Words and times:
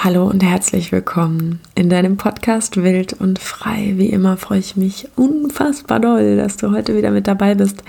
Hallo 0.00 0.28
und 0.28 0.44
herzlich 0.44 0.92
willkommen 0.92 1.58
in 1.74 1.90
deinem 1.90 2.18
Podcast 2.18 2.80
Wild 2.80 3.14
und 3.14 3.40
Frei. 3.40 3.94
Wie 3.96 4.10
immer 4.10 4.36
freue 4.36 4.60
ich 4.60 4.76
mich 4.76 5.08
unfassbar 5.16 5.98
doll, 5.98 6.36
dass 6.36 6.56
du 6.56 6.70
heute 6.70 6.96
wieder 6.96 7.10
mit 7.10 7.26
dabei 7.26 7.56
bist. 7.56 7.82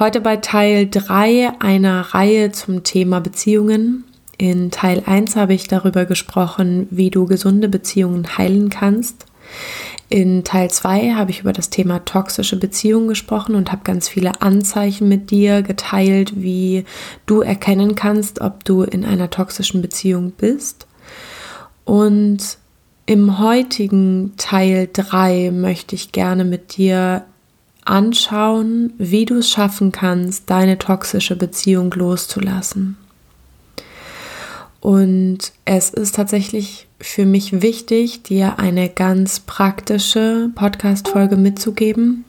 Heute 0.00 0.20
bei 0.20 0.38
Teil 0.38 0.88
3 0.90 1.52
einer 1.60 2.00
Reihe 2.00 2.50
zum 2.50 2.82
Thema 2.82 3.20
Beziehungen. 3.20 4.02
In 4.38 4.72
Teil 4.72 5.04
1 5.06 5.36
habe 5.36 5.54
ich 5.54 5.68
darüber 5.68 6.04
gesprochen, 6.04 6.88
wie 6.90 7.10
du 7.10 7.26
gesunde 7.26 7.68
Beziehungen 7.68 8.36
heilen 8.36 8.68
kannst. 8.68 9.24
In 10.08 10.42
Teil 10.42 10.68
2 10.68 11.12
habe 11.12 11.30
ich 11.30 11.42
über 11.42 11.52
das 11.52 11.70
Thema 11.70 12.04
toxische 12.04 12.58
Beziehungen 12.58 13.06
gesprochen 13.06 13.54
und 13.54 13.70
habe 13.70 13.82
ganz 13.84 14.08
viele 14.08 14.42
Anzeichen 14.42 15.08
mit 15.08 15.30
dir 15.30 15.62
geteilt, 15.62 16.32
wie 16.42 16.84
du 17.24 17.40
erkennen 17.40 17.94
kannst, 17.94 18.40
ob 18.40 18.64
du 18.64 18.82
in 18.82 19.04
einer 19.04 19.30
toxischen 19.30 19.80
Beziehung 19.80 20.32
bist. 20.32 20.85
Und 21.86 22.58
im 23.06 23.38
heutigen 23.38 24.34
Teil 24.36 24.90
3 24.92 25.52
möchte 25.52 25.94
ich 25.94 26.10
gerne 26.12 26.44
mit 26.44 26.76
dir 26.76 27.24
anschauen, 27.84 28.92
wie 28.98 29.24
du 29.24 29.36
es 29.36 29.48
schaffen 29.48 29.92
kannst, 29.92 30.50
deine 30.50 30.76
toxische 30.76 31.36
Beziehung 31.36 31.92
loszulassen. 31.92 32.96
Und 34.80 35.52
es 35.64 35.90
ist 35.90 36.16
tatsächlich 36.16 36.88
für 37.00 37.24
mich 37.24 37.62
wichtig, 37.62 38.24
dir 38.24 38.58
eine 38.58 38.88
ganz 38.88 39.38
praktische 39.40 40.50
Podcast-Folge 40.56 41.36
mitzugeben. 41.36 42.24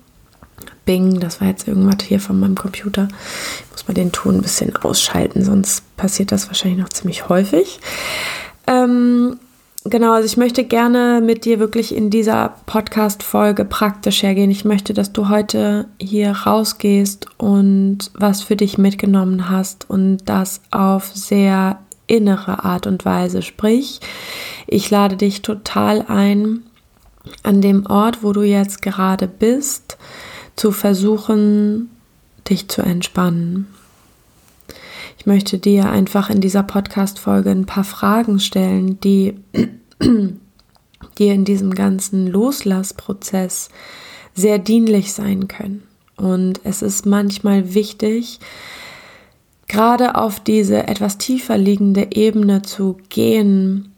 Bing, 0.85 1.19
das 1.19 1.41
war 1.41 1.47
jetzt 1.47 1.67
irgendwas 1.67 2.05
hier 2.05 2.19
von 2.19 2.39
meinem 2.39 2.55
Computer. 2.55 3.07
Ich 3.65 3.71
muss 3.71 3.87
mal 3.87 3.95
den 3.95 4.11
Ton 4.11 4.35
ein 4.35 4.41
bisschen 4.43 4.75
ausschalten, 4.75 5.43
sonst 5.43 5.83
passiert 5.97 6.31
das 6.31 6.47
wahrscheinlich 6.47 6.79
noch 6.79 6.89
ziemlich 6.89 7.27
häufig. 7.27 7.79
Ähm, 8.67 9.39
Genau, 9.85 10.13
also 10.13 10.25
ich 10.25 10.35
möchte 10.35 10.65
gerne 10.65 11.21
mit 11.23 11.45
dir 11.45 11.59
wirklich 11.59 11.95
in 11.95 12.09
dieser 12.09 12.55
Podcast-Folge 12.65 13.63
praktisch 13.63 14.21
hergehen. 14.21 14.51
Ich 14.51 14.65
möchte, 14.65 14.93
dass 14.93 15.13
du 15.13 15.29
heute 15.29 15.87
hier 15.99 16.31
rausgehst 16.31 17.27
und 17.37 18.11
was 18.13 18.41
für 18.41 18.57
dich 18.57 18.77
mitgenommen 18.77 19.49
hast 19.49 19.89
und 19.89 20.17
das 20.25 20.61
auf 20.71 21.11
sehr 21.13 21.79
innere 22.07 22.65
Art 22.65 22.87
und 22.87 23.05
Weise. 23.05 23.41
Sprich, 23.41 24.01
ich 24.65 24.89
lade 24.89 25.15
dich 25.15 25.41
total 25.41 26.03
ein, 26.07 26.63
an 27.43 27.61
dem 27.61 27.85
Ort, 27.85 28.23
wo 28.23 28.33
du 28.33 28.41
jetzt 28.41 28.81
gerade 28.81 29.27
bist, 29.27 29.97
zu 30.55 30.71
versuchen, 30.71 31.89
dich 32.49 32.67
zu 32.67 32.81
entspannen. 32.81 33.67
Möchte 35.27 35.57
dir 35.57 35.89
einfach 35.89 36.29
in 36.29 36.39
dieser 36.39 36.63
Podcast-Folge 36.63 37.49
ein 37.49 37.65
paar 37.65 37.83
Fragen 37.83 38.39
stellen, 38.39 38.97
die 39.01 39.33
dir 41.19 41.33
in 41.33 41.43
diesem 41.43 41.75
ganzen 41.75 42.27
Loslassprozess 42.27 43.67
sehr 44.33 44.57
dienlich 44.57 45.11
sein 45.11 45.49
können. 45.49 45.83
Und 46.15 46.61
es 46.63 46.81
ist 46.81 47.05
manchmal 47.05 47.73
wichtig, 47.73 48.39
gerade 49.67 50.15
auf 50.15 50.39
diese 50.39 50.87
etwas 50.87 51.17
tiefer 51.17 51.57
liegende 51.57 52.07
Ebene 52.11 52.61
zu 52.61 52.95
gehen, 53.09 53.91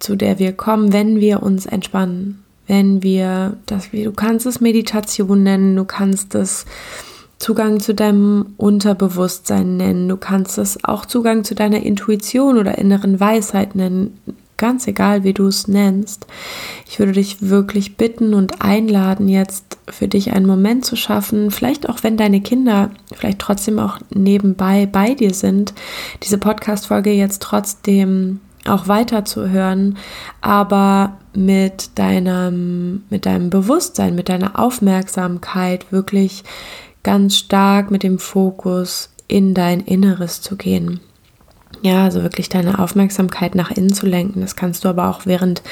zu 0.00 0.16
der 0.16 0.40
wir 0.40 0.52
kommen, 0.52 0.92
wenn 0.92 1.20
wir 1.20 1.44
uns 1.44 1.64
entspannen. 1.64 2.42
Wenn 2.66 3.04
wir 3.04 3.56
das, 3.66 3.92
du 3.92 4.10
kannst 4.10 4.46
es 4.46 4.60
Meditation 4.60 5.44
nennen, 5.44 5.76
du 5.76 5.84
kannst 5.84 6.34
es 6.34 6.66
Zugang 7.42 7.80
zu 7.80 7.92
deinem 7.92 8.54
Unterbewusstsein 8.56 9.76
nennen, 9.76 10.08
du 10.08 10.16
kannst 10.16 10.58
es 10.58 10.84
auch 10.84 11.06
Zugang 11.06 11.42
zu 11.42 11.56
deiner 11.56 11.82
Intuition 11.82 12.56
oder 12.56 12.78
inneren 12.78 13.18
Weisheit 13.18 13.74
nennen. 13.74 14.16
Ganz 14.58 14.86
egal, 14.86 15.24
wie 15.24 15.32
du 15.32 15.48
es 15.48 15.66
nennst. 15.66 16.28
Ich 16.88 17.00
würde 17.00 17.10
dich 17.10 17.42
wirklich 17.42 17.96
bitten 17.96 18.34
und 18.34 18.62
einladen, 18.62 19.28
jetzt 19.28 19.76
für 19.88 20.06
dich 20.06 20.32
einen 20.32 20.46
Moment 20.46 20.84
zu 20.84 20.94
schaffen, 20.94 21.50
vielleicht 21.50 21.88
auch 21.88 22.04
wenn 22.04 22.16
deine 22.16 22.42
Kinder 22.42 22.92
vielleicht 23.12 23.40
trotzdem 23.40 23.80
auch 23.80 23.98
nebenbei 24.14 24.86
bei 24.86 25.14
dir 25.14 25.34
sind, 25.34 25.74
diese 26.22 26.38
Podcast-Folge 26.38 27.10
jetzt 27.10 27.42
trotzdem 27.42 28.38
auch 28.68 28.86
weiterzuhören, 28.86 29.98
aber 30.42 31.16
mit 31.34 31.98
deinem, 31.98 33.02
mit 33.10 33.26
deinem 33.26 33.50
Bewusstsein, 33.50 34.14
mit 34.14 34.28
deiner 34.28 34.60
Aufmerksamkeit 34.60 35.90
wirklich 35.90 36.44
ganz 37.02 37.36
stark 37.36 37.90
mit 37.90 38.02
dem 38.02 38.18
Fokus 38.18 39.10
in 39.28 39.54
dein 39.54 39.80
Inneres 39.80 40.40
zu 40.40 40.56
gehen. 40.56 41.00
Ja, 41.80 42.04
also 42.04 42.22
wirklich 42.22 42.48
deine 42.48 42.78
Aufmerksamkeit 42.78 43.54
nach 43.54 43.70
innen 43.70 43.92
zu 43.92 44.06
lenken. 44.06 44.40
Das 44.40 44.54
kannst 44.54 44.84
du 44.84 44.88
aber 44.88 45.08
auch 45.08 45.26
während 45.26 45.62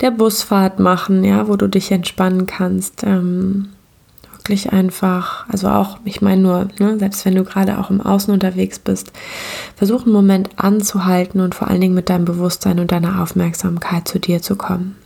der 0.00 0.12
Busfahrt 0.12 0.78
machen, 0.78 1.24
ja, 1.24 1.48
wo 1.48 1.56
du 1.56 1.66
dich 1.68 1.90
entspannen 1.90 2.46
kannst. 2.46 3.02
Ähm, 3.02 3.70
wirklich 4.48 4.72
einfach, 4.72 5.46
also 5.48 5.68
auch, 5.68 5.98
ich 6.04 6.22
meine 6.22 6.40
nur, 6.40 6.68
ne, 6.78 6.98
selbst 6.98 7.24
wenn 7.26 7.34
du 7.34 7.44
gerade 7.44 7.78
auch 7.78 7.90
im 7.90 8.00
Außen 8.00 8.32
unterwegs 8.32 8.78
bist, 8.78 9.12
versuch 9.76 10.04
einen 10.04 10.12
Moment 10.12 10.50
anzuhalten 10.56 11.40
und 11.40 11.54
vor 11.54 11.68
allen 11.68 11.80
Dingen 11.80 11.94
mit 11.94 12.08
deinem 12.08 12.24
Bewusstsein 12.24 12.78
und 12.78 12.90
deiner 12.90 13.22
Aufmerksamkeit 13.22 14.08
zu 14.08 14.18
dir 14.18 14.40
zu 14.40 14.56
kommen. 14.56 14.96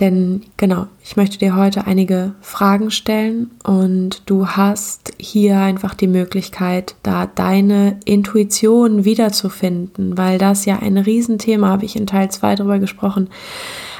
Denn 0.00 0.42
genau, 0.56 0.86
ich 1.04 1.16
möchte 1.16 1.38
dir 1.38 1.54
heute 1.54 1.86
einige 1.86 2.34
Fragen 2.40 2.90
stellen 2.90 3.50
und 3.62 4.22
du 4.26 4.48
hast 4.48 5.12
hier 5.18 5.58
einfach 5.58 5.94
die 5.94 6.06
Möglichkeit, 6.06 6.96
da 7.02 7.26
deine 7.26 8.00
Intuition 8.04 9.04
wiederzufinden, 9.04 10.16
weil 10.16 10.38
das 10.38 10.64
ja 10.64 10.78
ein 10.78 10.96
Riesenthema, 10.96 11.68
habe 11.68 11.84
ich 11.84 11.96
in 11.96 12.06
Teil 12.06 12.30
2 12.30 12.56
darüber 12.56 12.78
gesprochen, 12.78 13.28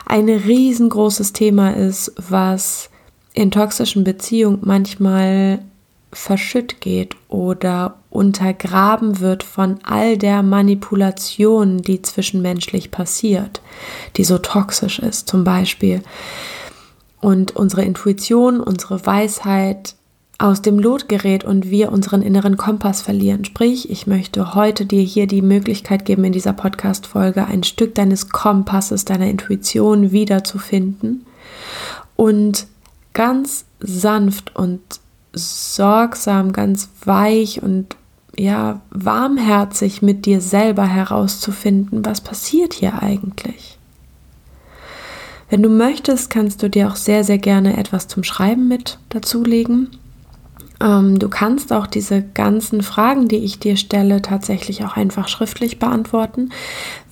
ein 0.07 0.29
riesengroßes 0.29 1.33
Thema 1.33 1.77
ist, 1.77 2.13
was 2.17 2.91
in 3.35 3.51
toxischen 3.51 4.05
Beziehungen 4.05 4.59
manchmal 4.63 5.61
verschütt 6.13 6.81
geht 6.81 7.17
oder 7.29 7.95
untergraben 8.13 9.21
wird 9.21 9.43
von 9.43 9.79
all 9.83 10.19
der 10.19 10.43
Manipulation, 10.43 11.79
die 11.79 12.03
zwischenmenschlich 12.03 12.91
passiert, 12.91 13.63
die 14.17 14.25
so 14.25 14.39
toxisch 14.39 14.99
ist 14.99 15.29
zum 15.29 15.45
Beispiel. 15.45 16.03
Und 17.21 17.57
unsere 17.57 17.83
Intuition, 17.83 18.61
unsere 18.61 19.05
Weisheit 19.07 19.95
aus 20.39 20.61
dem 20.61 20.79
Lot 20.79 21.09
gerät 21.09 21.45
und 21.45 21.71
wir 21.71 21.93
unseren 21.93 22.21
inneren 22.21 22.57
Kompass 22.57 23.01
verlieren. 23.01 23.45
Sprich, 23.45 23.89
ich 23.91 24.09
möchte 24.09 24.55
heute 24.55 24.87
dir 24.87 25.03
hier 25.03 25.29
die 25.29 25.43
Möglichkeit 25.43 26.05
geben, 26.05 26.25
in 26.25 26.33
dieser 26.33 26.53
Podcast-Folge 26.53 27.47
ein 27.47 27.63
Stück 27.63 27.95
deines 27.95 28.29
Kompasses, 28.31 29.05
deiner 29.05 29.29
Intuition 29.29 30.11
wiederzufinden 30.11 31.25
und 32.17 32.67
ganz 33.15 33.67
sanft 33.79 34.57
und 34.57 34.81
sorgsam, 35.33 36.53
ganz 36.53 36.89
weich 37.05 37.63
und 37.63 37.97
ja, 38.37 38.81
warmherzig 38.91 40.03
mit 40.03 40.27
dir 40.27 40.41
selber 40.41 40.87
herauszufinden, 40.87 42.05
was 42.05 42.21
passiert 42.21 42.73
hier 42.75 43.03
eigentlich. 43.03 43.79
Wenn 45.51 45.63
du 45.63 45.69
möchtest, 45.69 46.31
kannst 46.31 46.63
du 46.63 46.71
dir 46.71 46.89
auch 46.89 46.97
sehr, 46.97 47.25
sehr 47.25 47.39
gerne 47.39 47.77
etwas 47.77 48.09
zum 48.09 48.25
Schreiben 48.25 48.69
mit 48.69 48.99
dazulegen. 49.11 49.91
Ähm, 50.83 51.19
du 51.19 51.29
kannst 51.29 51.73
auch 51.73 51.87
diese 51.87 52.23
ganzen 52.23 52.83
Fragen, 52.83 53.29
die 53.29 53.37
ich 53.37 53.59
dir 53.59 53.77
stelle, 53.77 54.21
tatsächlich 54.21 54.85
auch 54.85 54.97
einfach 54.97 55.29
schriftlich 55.29 55.79
beantworten. 55.79 56.51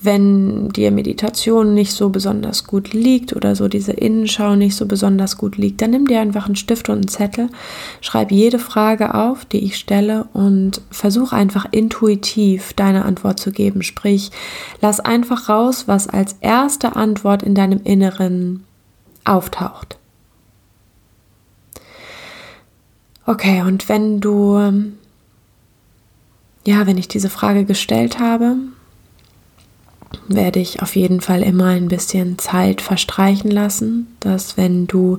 Wenn 0.02 0.70
dir 0.70 0.90
Meditation 0.90 1.74
nicht 1.74 1.92
so 1.92 2.08
besonders 2.08 2.66
gut 2.66 2.92
liegt 2.92 3.36
oder 3.36 3.54
so 3.54 3.68
diese 3.68 3.92
Innenschau 3.92 4.56
nicht 4.56 4.74
so 4.74 4.86
besonders 4.86 5.36
gut 5.36 5.56
liegt, 5.56 5.82
dann 5.82 5.90
nimm 5.90 6.06
dir 6.06 6.20
einfach 6.20 6.46
einen 6.46 6.56
Stift 6.56 6.88
und 6.88 6.96
einen 6.96 7.08
Zettel, 7.08 7.48
schreib 8.00 8.32
jede 8.32 8.58
Frage 8.58 9.14
auf, 9.14 9.44
die 9.44 9.64
ich 9.64 9.76
stelle 9.76 10.26
und 10.32 10.80
versuch 10.90 11.32
einfach 11.32 11.66
intuitiv 11.70 12.72
deine 12.72 13.04
Antwort 13.04 13.38
zu 13.38 13.52
geben. 13.52 13.82
Sprich, 13.82 14.30
lass 14.80 15.00
einfach 15.00 15.48
raus, 15.48 15.84
was 15.86 16.08
als 16.08 16.36
erste 16.40 16.96
Antwort 16.96 17.42
in 17.42 17.54
deinem 17.54 17.80
Inneren 17.84 18.64
auftaucht. 19.24 19.99
Okay, 23.30 23.62
und 23.62 23.88
wenn 23.88 24.18
du, 24.18 24.58
ja, 26.66 26.86
wenn 26.88 26.98
ich 26.98 27.06
diese 27.06 27.30
Frage 27.30 27.64
gestellt 27.64 28.18
habe, 28.18 28.56
werde 30.26 30.58
ich 30.58 30.82
auf 30.82 30.96
jeden 30.96 31.20
Fall 31.20 31.44
immer 31.44 31.66
ein 31.66 31.86
bisschen 31.86 32.38
Zeit 32.38 32.80
verstreichen 32.80 33.48
lassen, 33.48 34.08
dass 34.18 34.56
wenn 34.56 34.88
du 34.88 35.16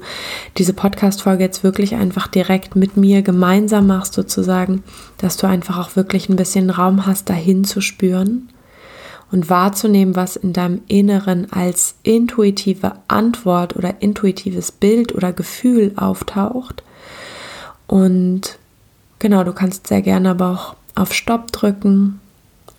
diese 0.57 0.73
Podcast-Folge 0.73 1.41
jetzt 1.41 1.63
wirklich 1.63 1.95
einfach 1.95 2.27
direkt 2.27 2.75
mit 2.75 2.97
mir 2.97 3.21
gemeinsam 3.21 3.87
machst, 3.87 4.11
sozusagen, 4.11 4.83
dass 5.17 5.37
du 5.37 5.47
einfach 5.47 5.79
auch 5.79 5.95
wirklich 5.95 6.27
ein 6.27 6.35
bisschen 6.35 6.69
Raum 6.69 7.05
hast, 7.05 7.29
dahin 7.29 7.63
zu 7.63 7.79
spüren 7.79 8.49
und 9.31 9.49
wahrzunehmen, 9.49 10.17
was 10.17 10.35
in 10.35 10.51
deinem 10.51 10.81
Inneren 10.89 11.49
als 11.53 11.95
intuitive 12.03 12.91
Antwort 13.07 13.77
oder 13.77 14.01
intuitives 14.01 14.73
Bild 14.73 15.15
oder 15.15 15.31
Gefühl 15.31 15.93
auftaucht 15.95 16.83
und 17.87 18.57
genau, 19.19 19.43
du 19.43 19.53
kannst 19.53 19.87
sehr 19.87 20.01
gerne 20.01 20.31
aber 20.31 20.51
auch 20.51 20.75
auf 20.95 21.13
Stopp 21.13 21.51
drücken 21.51 22.19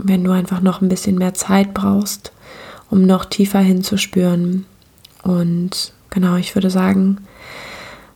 wenn 0.05 0.25
du 0.25 0.31
einfach 0.31 0.61
noch 0.61 0.81
ein 0.81 0.89
bisschen 0.89 1.17
mehr 1.17 1.35
Zeit 1.35 1.75
brauchst, 1.75 2.33
um 2.91 3.07
noch 3.07 3.25
tiefer 3.25 3.61
hinzuspüren. 3.61 4.67
Und 5.23 5.93
genau, 6.11 6.37
ich 6.37 6.55
würde 6.55 6.71
sagen, 6.71 7.19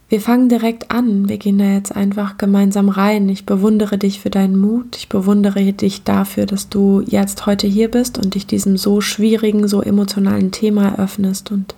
wir 0.08 0.20
fangen 0.20 0.48
direkt 0.48 0.90
an. 0.90 1.28
Wir 1.28 1.38
gehen 1.38 1.58
da 1.58 1.64
jetzt 1.64 1.94
einfach 1.94 2.38
gemeinsam 2.38 2.88
rein. 2.88 3.28
Ich 3.28 3.46
bewundere 3.46 3.98
dich 3.98 4.20
für 4.20 4.30
deinen 4.30 4.56
Mut. 4.56 4.96
Ich 4.96 5.08
bewundere 5.08 5.72
dich 5.72 6.04
dafür, 6.04 6.46
dass 6.46 6.68
du 6.68 7.02
jetzt 7.04 7.46
heute 7.46 7.66
hier 7.66 7.90
bist 7.90 8.18
und 8.18 8.34
dich 8.34 8.46
diesem 8.46 8.76
so 8.76 9.00
schwierigen, 9.00 9.66
so 9.66 9.82
emotionalen 9.82 10.52
Thema 10.52 10.88
eröffnest 10.90 11.50
und 11.50 11.74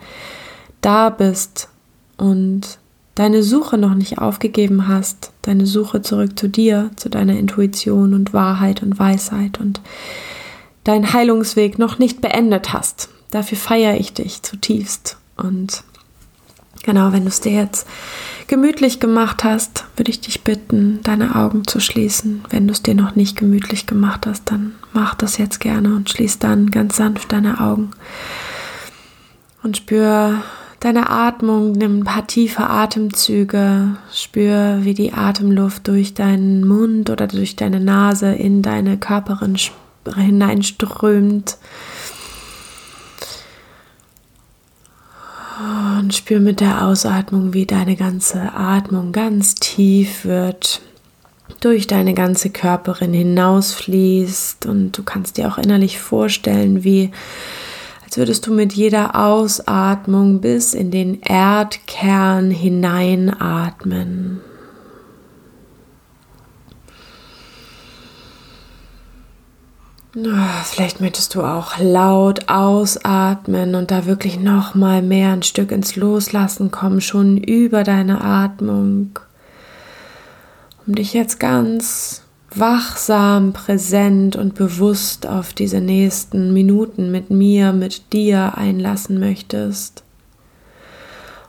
da 0.80 1.10
bist 1.10 1.68
und 2.18 2.78
deine 3.18 3.42
Suche 3.42 3.78
noch 3.78 3.94
nicht 3.94 4.18
aufgegeben 4.18 4.86
hast, 4.86 5.32
deine 5.42 5.66
Suche 5.66 6.02
zurück 6.02 6.38
zu 6.38 6.48
dir, 6.48 6.90
zu 6.94 7.08
deiner 7.08 7.36
Intuition 7.36 8.14
und 8.14 8.32
Wahrheit 8.32 8.80
und 8.80 9.00
Weisheit 9.00 9.58
und 9.58 9.80
deinen 10.84 11.12
Heilungsweg 11.12 11.80
noch 11.80 11.98
nicht 11.98 12.20
beendet 12.20 12.72
hast. 12.72 13.08
Dafür 13.32 13.58
feiere 13.58 13.98
ich 13.98 14.12
dich 14.12 14.44
zutiefst. 14.44 15.16
Und 15.36 15.82
genau, 16.84 17.12
wenn 17.12 17.22
du 17.22 17.28
es 17.28 17.40
dir 17.40 17.50
jetzt 17.50 17.88
gemütlich 18.46 19.00
gemacht 19.00 19.42
hast, 19.42 19.84
würde 19.96 20.12
ich 20.12 20.20
dich 20.20 20.44
bitten, 20.44 21.00
deine 21.02 21.34
Augen 21.34 21.66
zu 21.66 21.80
schließen. 21.80 22.44
Wenn 22.50 22.68
du 22.68 22.72
es 22.72 22.84
dir 22.84 22.94
noch 22.94 23.16
nicht 23.16 23.36
gemütlich 23.36 23.88
gemacht 23.88 24.28
hast, 24.28 24.48
dann 24.48 24.76
mach 24.92 25.16
das 25.16 25.38
jetzt 25.38 25.58
gerne 25.58 25.92
und 25.96 26.08
schließ 26.08 26.38
dann 26.38 26.70
ganz 26.70 26.96
sanft 26.98 27.32
deine 27.32 27.60
Augen 27.60 27.90
und 29.64 29.76
spür 29.76 30.40
deine 30.80 31.10
Atmung, 31.10 31.72
nimm 31.72 32.00
ein 32.00 32.04
paar 32.04 32.26
tiefe 32.26 32.68
Atemzüge, 32.68 33.96
spür, 34.12 34.78
wie 34.82 34.94
die 34.94 35.12
Atemluft 35.12 35.88
durch 35.88 36.14
deinen 36.14 36.66
Mund 36.66 37.10
oder 37.10 37.26
durch 37.26 37.56
deine 37.56 37.80
Nase 37.80 38.32
in 38.32 38.62
deine 38.62 38.96
Körperin 38.98 39.56
hineinströmt. 40.16 41.58
Und 45.98 46.14
spür 46.14 46.38
mit 46.38 46.60
der 46.60 46.84
Ausatmung, 46.84 47.52
wie 47.52 47.66
deine 47.66 47.96
ganze 47.96 48.54
Atmung 48.54 49.10
ganz 49.10 49.56
tief 49.56 50.24
wird, 50.24 50.80
durch 51.60 51.88
deine 51.88 52.14
ganze 52.14 52.50
Körperin 52.50 53.12
hinausfließt. 53.12 54.66
Und 54.66 54.96
du 54.96 55.02
kannst 55.02 55.36
dir 55.36 55.48
auch 55.48 55.58
innerlich 55.58 55.98
vorstellen, 55.98 56.84
wie 56.84 57.10
als 58.08 58.16
würdest 58.16 58.46
du 58.46 58.54
mit 58.54 58.72
jeder 58.72 59.16
Ausatmung 59.16 60.40
bis 60.40 60.72
in 60.72 60.90
den 60.90 61.20
Erdkern 61.20 62.50
hineinatmen. 62.50 64.40
Vielleicht 70.64 71.02
möchtest 71.02 71.34
du 71.34 71.42
auch 71.42 71.78
laut 71.78 72.48
ausatmen 72.48 73.74
und 73.74 73.90
da 73.90 74.06
wirklich 74.06 74.40
noch 74.40 74.74
mal 74.74 75.02
mehr 75.02 75.32
ein 75.32 75.42
Stück 75.42 75.70
ins 75.70 75.94
Loslassen 75.94 76.70
kommen, 76.70 77.02
schon 77.02 77.36
über 77.36 77.84
deine 77.84 78.24
Atmung, 78.24 79.18
um 80.86 80.94
dich 80.94 81.12
jetzt 81.12 81.38
ganz 81.38 82.22
wachsam, 82.54 83.52
präsent 83.52 84.36
und 84.36 84.54
bewusst 84.54 85.26
auf 85.26 85.52
diese 85.52 85.80
nächsten 85.80 86.52
Minuten 86.52 87.10
mit 87.10 87.30
mir, 87.30 87.72
mit 87.72 88.12
dir 88.12 88.56
einlassen 88.56 89.20
möchtest. 89.20 90.02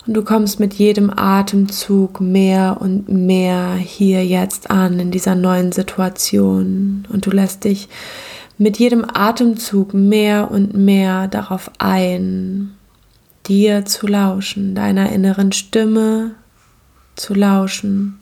Und 0.05 0.13
du 0.15 0.23
kommst 0.23 0.59
mit 0.59 0.73
jedem 0.73 1.11
Atemzug 1.15 2.19
mehr 2.19 2.77
und 2.79 3.09
mehr 3.09 3.75
hier 3.75 4.25
jetzt 4.25 4.71
an 4.71 4.99
in 4.99 5.11
dieser 5.11 5.35
neuen 5.35 5.71
Situation. 5.71 7.07
Und 7.09 7.25
du 7.25 7.31
lässt 7.31 7.63
dich 7.63 7.89
mit 8.57 8.79
jedem 8.79 9.05
Atemzug 9.05 9.93
mehr 9.93 10.51
und 10.51 10.75
mehr 10.75 11.27
darauf 11.27 11.71
ein, 11.77 12.71
dir 13.47 13.85
zu 13.85 14.07
lauschen, 14.07 14.75
deiner 14.75 15.11
inneren 15.11 15.51
Stimme 15.51 16.31
zu 17.15 17.33
lauschen 17.33 18.19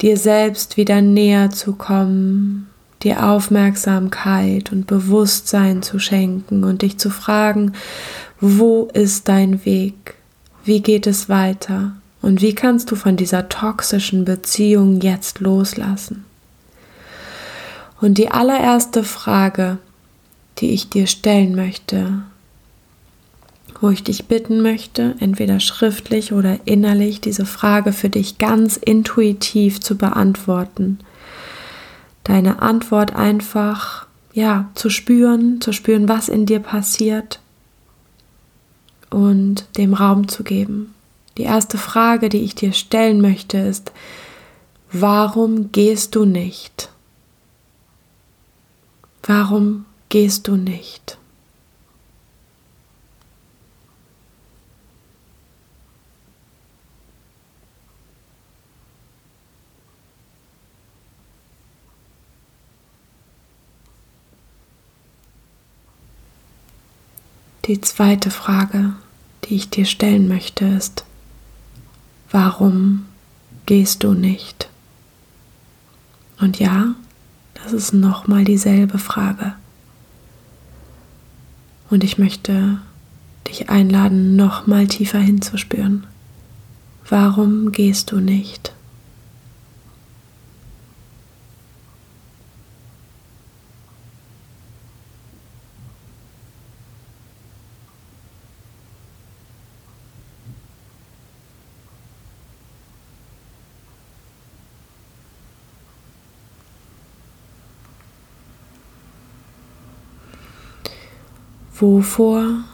dir 0.00 0.16
selbst 0.16 0.76
wieder 0.76 1.00
näher 1.00 1.50
zu 1.50 1.74
kommen, 1.74 2.68
dir 3.02 3.24
Aufmerksamkeit 3.24 4.72
und 4.72 4.86
Bewusstsein 4.86 5.82
zu 5.82 5.98
schenken 5.98 6.64
und 6.64 6.82
dich 6.82 6.98
zu 6.98 7.10
fragen, 7.10 7.72
wo 8.40 8.88
ist 8.92 9.28
dein 9.28 9.64
Weg? 9.64 10.14
Wie 10.64 10.80
geht 10.80 11.06
es 11.06 11.28
weiter? 11.28 11.92
Und 12.20 12.42
wie 12.42 12.54
kannst 12.54 12.90
du 12.90 12.96
von 12.96 13.16
dieser 13.16 13.48
toxischen 13.48 14.24
Beziehung 14.24 15.00
jetzt 15.00 15.40
loslassen? 15.40 16.24
Und 18.00 18.18
die 18.18 18.30
allererste 18.30 19.02
Frage, 19.02 19.78
die 20.58 20.70
ich 20.70 20.90
dir 20.90 21.06
stellen 21.06 21.54
möchte, 21.54 22.22
wo 23.80 23.90
ich 23.90 24.02
dich 24.02 24.26
bitten 24.26 24.60
möchte, 24.60 25.14
entweder 25.20 25.60
schriftlich 25.60 26.32
oder 26.32 26.58
innerlich, 26.64 27.20
diese 27.20 27.46
Frage 27.46 27.92
für 27.92 28.10
dich 28.10 28.38
ganz 28.38 28.76
intuitiv 28.76 29.80
zu 29.80 29.96
beantworten. 29.96 30.98
Deine 32.24 32.60
Antwort 32.60 33.14
einfach, 33.14 34.06
ja, 34.32 34.68
zu 34.74 34.90
spüren, 34.90 35.60
zu 35.60 35.72
spüren, 35.72 36.08
was 36.08 36.28
in 36.28 36.44
dir 36.44 36.60
passiert 36.60 37.40
und 39.10 39.64
dem 39.76 39.94
Raum 39.94 40.28
zu 40.28 40.42
geben. 40.42 40.94
Die 41.38 41.44
erste 41.44 41.78
Frage, 41.78 42.28
die 42.28 42.42
ich 42.42 42.54
dir 42.54 42.72
stellen 42.72 43.20
möchte, 43.20 43.58
ist, 43.58 43.92
warum 44.90 45.70
gehst 45.70 46.16
du 46.16 46.24
nicht? 46.24 46.90
Warum 49.22 49.84
gehst 50.08 50.48
du 50.48 50.56
nicht? 50.56 51.18
Die 67.68 67.82
zweite 67.82 68.30
Frage, 68.30 68.94
die 69.44 69.56
ich 69.56 69.68
dir 69.68 69.84
stellen 69.84 70.26
möchte, 70.26 70.64
ist, 70.64 71.04
warum 72.30 73.04
gehst 73.66 74.04
du 74.04 74.14
nicht? 74.14 74.70
Und 76.40 76.58
ja, 76.58 76.94
das 77.52 77.74
ist 77.74 77.92
nochmal 77.92 78.44
dieselbe 78.44 78.98
Frage. 78.98 79.52
Und 81.90 82.04
ich 82.04 82.16
möchte 82.16 82.78
dich 83.46 83.68
einladen, 83.68 84.34
nochmal 84.34 84.86
tiefer 84.86 85.18
hinzuspüren. 85.18 86.06
Warum 87.06 87.70
gehst 87.70 88.12
du 88.12 88.20
nicht? 88.20 88.72
Wovor 111.80 112.64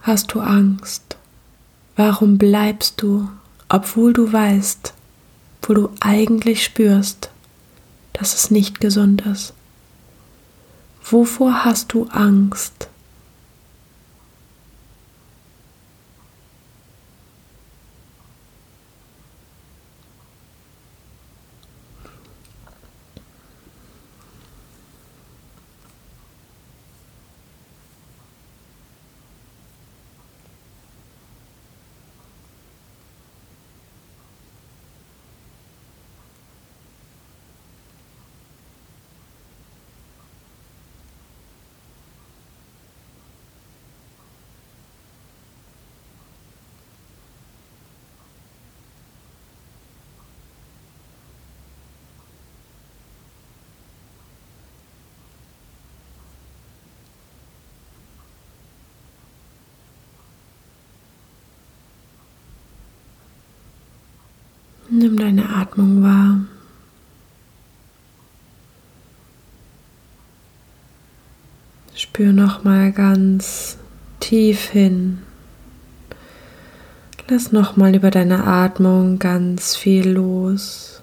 hast 0.00 0.34
du 0.34 0.40
Angst? 0.40 1.16
Warum 1.94 2.38
bleibst 2.38 3.00
du, 3.00 3.28
obwohl 3.68 4.12
du 4.12 4.32
weißt, 4.32 4.94
wo 5.62 5.74
du 5.74 5.90
eigentlich 6.00 6.64
spürst, 6.64 7.30
dass 8.12 8.34
es 8.34 8.50
nicht 8.50 8.80
gesund 8.80 9.24
ist? 9.26 9.54
Wovor 11.04 11.64
hast 11.64 11.92
du 11.92 12.08
Angst? 12.08 12.88
Nimm 64.92 65.16
deine 65.16 65.48
Atmung 65.50 66.02
wahr. 66.02 66.40
Spür 71.94 72.32
noch 72.32 72.64
mal 72.64 72.90
ganz 72.90 73.78
tief 74.18 74.68
hin. 74.68 75.22
Lass 77.28 77.52
noch 77.52 77.76
mal 77.76 77.94
über 77.94 78.10
deine 78.10 78.44
Atmung 78.44 79.20
ganz 79.20 79.76
viel 79.76 80.08
los. 80.10 81.00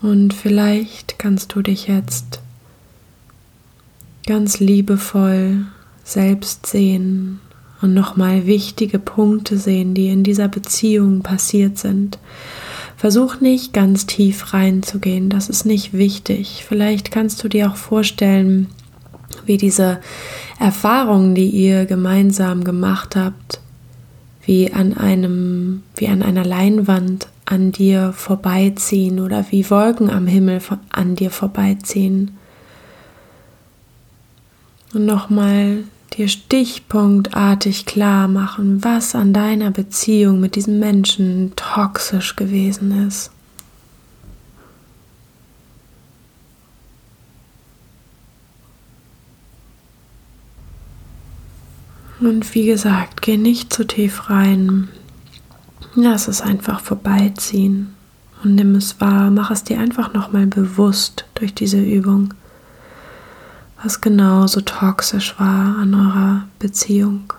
Und 0.00 0.32
vielleicht 0.32 1.18
kannst 1.18 1.54
du 1.54 1.60
dich 1.60 1.88
jetzt 1.88 2.40
ganz 4.26 4.60
liebevoll 4.60 5.66
selbst 6.04 6.66
sehen 6.66 7.40
und 7.80 7.94
nochmal 7.94 8.46
wichtige 8.46 8.98
Punkte 8.98 9.58
sehen, 9.58 9.94
die 9.94 10.08
in 10.08 10.24
dieser 10.24 10.48
Beziehung 10.48 11.22
passiert 11.22 11.78
sind. 11.78 12.18
Versuch 12.96 13.40
nicht 13.40 13.72
ganz 13.72 14.06
tief 14.06 14.54
reinzugehen, 14.54 15.28
das 15.28 15.48
ist 15.48 15.66
nicht 15.66 15.92
wichtig. 15.92 16.64
Vielleicht 16.66 17.10
kannst 17.10 17.44
du 17.44 17.48
dir 17.48 17.70
auch 17.70 17.76
vorstellen, 17.76 18.68
wie 19.44 19.58
diese 19.58 20.00
Erfahrungen, 20.58 21.34
die 21.34 21.48
ihr 21.48 21.84
gemeinsam 21.84 22.64
gemacht 22.64 23.16
habt, 23.16 23.60
wie 24.44 24.72
an 24.72 24.96
einem, 24.96 25.82
wie 25.96 26.08
an 26.08 26.22
einer 26.22 26.44
Leinwand 26.44 27.28
an 27.44 27.72
dir 27.72 28.12
vorbeiziehen 28.12 29.20
oder 29.20 29.44
wie 29.50 29.68
Wolken 29.68 30.08
am 30.08 30.26
Himmel 30.26 30.60
an 30.90 31.16
dir 31.16 31.30
vorbeiziehen. 31.30 32.32
Und 34.96 35.04
nochmal 35.04 35.84
dir 36.14 36.26
stichpunktartig 36.26 37.84
klar 37.84 38.28
machen, 38.28 38.82
was 38.82 39.14
an 39.14 39.34
deiner 39.34 39.70
Beziehung 39.70 40.40
mit 40.40 40.56
diesem 40.56 40.78
Menschen 40.78 41.52
toxisch 41.54 42.34
gewesen 42.34 43.06
ist. 43.06 43.30
Und 52.18 52.54
wie 52.54 52.64
gesagt, 52.64 53.20
geh 53.20 53.36
nicht 53.36 53.74
zu 53.74 53.86
tief 53.86 54.30
rein. 54.30 54.88
Lass 55.94 56.26
es 56.26 56.40
einfach 56.40 56.80
vorbeiziehen 56.80 57.94
und 58.42 58.54
nimm 58.54 58.74
es 58.76 58.98
wahr. 58.98 59.30
Mach 59.30 59.50
es 59.50 59.62
dir 59.62 59.78
einfach 59.78 60.14
nochmal 60.14 60.46
bewusst 60.46 61.26
durch 61.34 61.52
diese 61.52 61.82
Übung 61.82 62.32
was 63.82 64.00
genau 64.00 64.46
so 64.46 64.60
toxisch 64.60 65.38
war 65.38 65.78
an 65.78 65.94
eurer 65.94 66.48
Beziehung. 66.58 67.32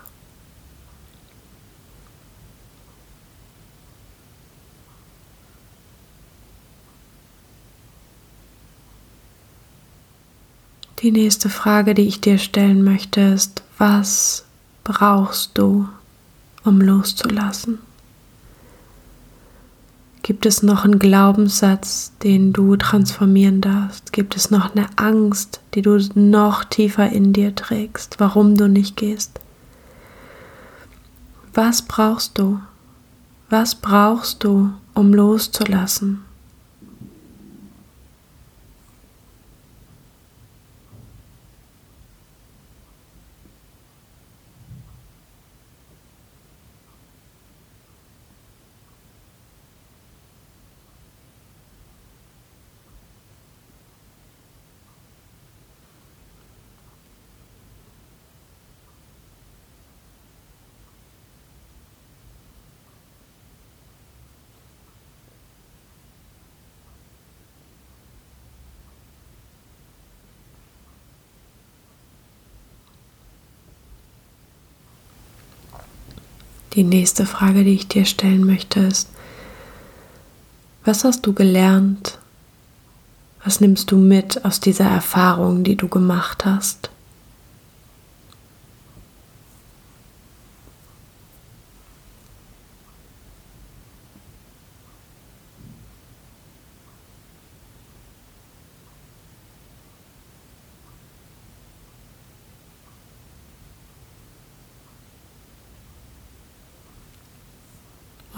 Die 10.99 11.11
nächste 11.11 11.49
Frage, 11.49 11.93
die 11.93 12.07
ich 12.07 12.21
dir 12.21 12.39
stellen 12.39 12.83
möchte, 12.83 13.21
ist, 13.21 13.61
was 13.77 14.45
brauchst 14.83 15.55
du, 15.57 15.87
um 16.63 16.81
loszulassen? 16.81 17.77
Gibt 20.27 20.45
es 20.45 20.61
noch 20.61 20.83
einen 20.83 20.99
Glaubenssatz, 20.99 22.11
den 22.21 22.51
du 22.51 22.75
transformieren 22.75 23.61
darfst? 23.61 24.11
Gibt 24.11 24.35
es 24.35 24.51
noch 24.51 24.75
eine 24.75 24.89
Angst, 24.97 25.61
die 25.73 25.81
du 25.81 25.97
noch 26.15 26.65
tiefer 26.65 27.09
in 27.09 27.31
dir 27.31 27.55
trägst, 27.55 28.19
warum 28.19 28.57
du 28.57 28.67
nicht 28.67 28.97
gehst? 28.97 29.39
Was 31.53 31.81
brauchst 31.81 32.37
du? 32.37 32.59
Was 33.49 33.75
brauchst 33.75 34.43
du, 34.43 34.71
um 34.93 35.13
loszulassen? 35.13 36.25
Die 76.77 76.83
nächste 76.83 77.25
Frage, 77.25 77.63
die 77.63 77.73
ich 77.73 77.87
dir 77.87 78.05
stellen 78.05 78.45
möchte, 78.45 78.81
ist, 78.81 79.09
was 80.85 81.03
hast 81.03 81.25
du 81.25 81.33
gelernt? 81.33 82.19
Was 83.43 83.61
nimmst 83.61 83.89
du 83.89 83.97
mit 83.97 84.45
aus 84.45 84.59
dieser 84.59 84.85
Erfahrung, 84.85 85.63
die 85.63 85.75
du 85.75 85.87
gemacht 85.87 86.45
hast? 86.45 86.91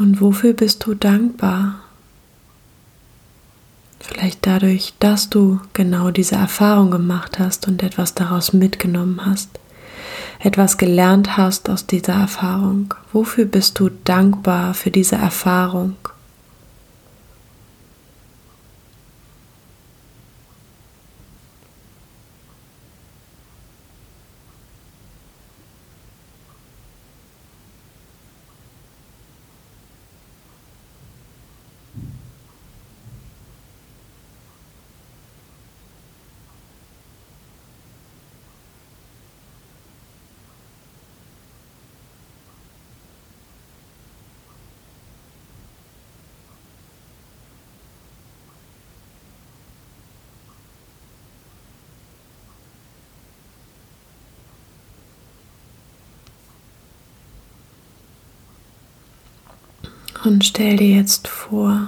Und 0.10 0.22
wofür 0.22 0.54
bist 0.54 0.88
du 0.88 0.96
dankbar? 0.96 1.82
Vielleicht 4.00 4.48
dadurch, 4.48 4.96
dass 4.98 5.30
du 5.30 5.60
genau 5.74 6.10
diese 6.10 6.34
Erfahrung 6.34 6.90
gemacht 6.90 7.38
hast 7.38 7.68
und 7.68 7.84
etwas 7.84 8.16
daraus 8.16 8.52
mitgenommen 8.52 9.24
hast, 9.24 9.60
etwas 10.40 10.80
gelernt 10.80 11.38
hast 11.38 11.70
aus 11.70 11.86
dieser 11.86 12.14
Erfahrung. 12.14 12.92
Wofür 13.14 13.46
bist 13.46 13.80
du 13.80 13.92
dankbar 14.04 14.74
für 14.74 14.90
diese 14.90 15.16
Erfahrung? 15.16 15.94
Und 60.24 60.44
stell 60.44 60.76
dir 60.76 60.98
jetzt 60.98 61.30
vor, 61.30 61.88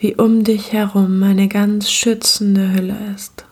wie 0.00 0.16
um 0.16 0.42
dich 0.42 0.72
herum 0.72 1.22
eine 1.22 1.46
ganz 1.46 1.90
schützende 1.90 2.72
Hülle 2.72 2.96
ist. 3.14 3.44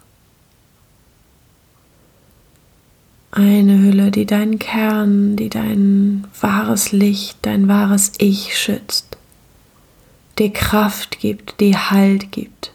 Eine 3.31 3.79
Hülle, 3.79 4.11
die 4.11 4.27
deinen 4.27 4.59
Kern, 4.59 5.37
die 5.37 5.49
dein 5.49 6.27
wahres 6.41 6.91
Licht, 6.91 7.39
dein 7.43 7.69
wahres 7.69 8.13
Ich 8.19 8.59
schützt, 8.59 9.17
dir 10.39 10.53
Kraft 10.53 11.21
gibt, 11.21 11.61
dir 11.61 11.91
Halt 11.91 12.33
gibt, 12.33 12.73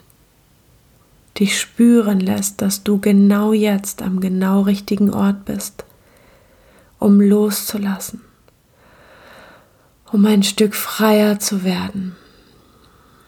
dich 1.38 1.60
spüren 1.60 2.20
lässt, 2.20 2.62
dass 2.62 2.84
du 2.84 3.00
genau 3.00 3.52
jetzt 3.52 4.02
am 4.02 4.22
genau 4.22 4.62
richtigen 4.62 5.12
Ort 5.14 5.44
bist, 5.46 5.84
um 7.00 7.20
loszulassen 7.20 8.22
um 10.12 10.26
ein 10.26 10.44
Stück 10.44 10.76
freier 10.76 11.40
zu 11.40 11.64
werden, 11.64 12.16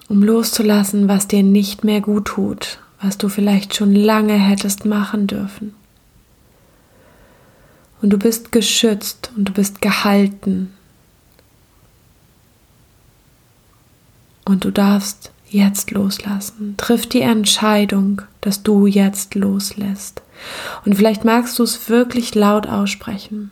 um 0.09 0.21
loszulassen, 0.21 1.07
was 1.07 1.27
dir 1.27 1.43
nicht 1.43 1.83
mehr 1.83 2.01
gut 2.01 2.25
tut, 2.25 2.79
was 3.01 3.17
du 3.17 3.29
vielleicht 3.29 3.75
schon 3.75 3.95
lange 3.95 4.33
hättest 4.33 4.85
machen 4.85 5.27
dürfen, 5.27 5.73
Und 8.01 8.09
du 8.09 8.17
bist 8.17 8.51
geschützt 8.51 9.31
und 9.37 9.45
du 9.45 9.53
bist 9.53 9.81
gehalten. 9.81 10.73
Und 14.43 14.65
du 14.65 14.71
darfst 14.71 15.31
jetzt 15.49 15.91
loslassen. 15.91 16.75
Triff 16.75 17.07
die 17.07 17.21
Entscheidung, 17.21 18.23
dass 18.41 18.61
du 18.61 18.87
jetzt 18.87 19.35
loslässt. 19.35 20.21
Und 20.83 20.95
vielleicht 20.95 21.23
magst 21.23 21.57
du 21.59 21.63
es 21.63 21.89
wirklich 21.89 22.35
laut 22.35 22.67
aussprechen. 22.67 23.51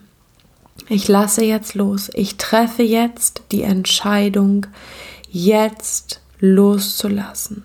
Ich 0.88 1.08
lasse 1.08 1.44
jetzt 1.44 1.76
los. 1.76 2.10
Ich 2.14 2.38
treffe 2.38 2.84
jetzt 2.84 3.44
die 3.52 3.64
Entscheidung, 3.64 4.68
jetzt 5.30 6.22
loszulassen. 6.40 7.64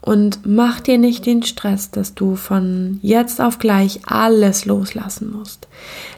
Und 0.00 0.46
mach 0.46 0.80
dir 0.80 0.96
nicht 0.96 1.26
den 1.26 1.42
Stress, 1.42 1.90
dass 1.90 2.14
du 2.14 2.34
von 2.34 2.98
jetzt 3.02 3.40
auf 3.40 3.58
gleich 3.58 4.00
alles 4.06 4.64
loslassen 4.64 5.30
musst. 5.30 5.68